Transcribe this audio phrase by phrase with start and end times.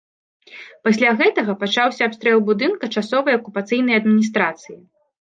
[0.87, 4.77] Пасля гэтага, пачаўся абстрэл будынка часовай акупацыйнай адміністрацыі.